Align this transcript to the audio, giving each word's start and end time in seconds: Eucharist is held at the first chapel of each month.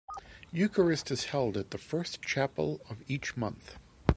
Eucharist 0.51 1.11
is 1.11 1.25
held 1.25 1.55
at 1.55 1.69
the 1.69 1.77
first 1.77 2.23
chapel 2.23 2.81
of 2.89 3.03
each 3.07 3.37
month. 3.37 3.77